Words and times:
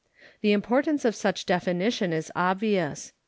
The 0.41 0.51
importance 0.51 1.05
of 1.05 1.13
such 1.13 1.45
definition 1.45 2.11
is 2.11 2.31
obvious. 2.35 3.13